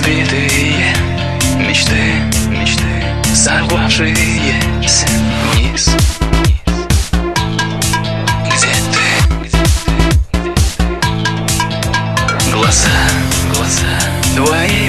Сбитые 0.00 0.96
мечты, 1.58 2.22
мечты, 2.48 3.04
сорвавшиеся 3.34 5.06
вниз. 5.52 5.90
Где 8.46 8.74
ты? 8.94 9.06
Глаза, 12.50 12.98
глаза 13.52 14.00
твои 14.34 14.79